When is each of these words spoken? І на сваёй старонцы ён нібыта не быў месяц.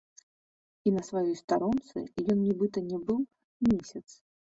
І 0.87 0.93
на 0.95 1.03
сваёй 1.09 1.35
старонцы 1.41 1.99
ён 2.31 2.37
нібыта 2.47 2.77
не 2.89 2.99
быў 3.11 3.19
месяц. 3.69 4.03